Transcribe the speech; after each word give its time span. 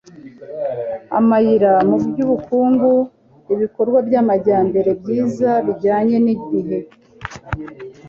amayira 1.17 1.71
mu 1.87 1.97
by'ubukungu, 2.09 2.91
ibikorwa 3.53 3.99
by'amajyambere 4.07 4.91
byiza 5.01 5.49
bijyanye 5.65 6.15
n'ibihe 6.25 6.77